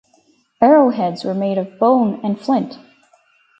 [0.63, 2.79] Arrowheads were made of bone and flint.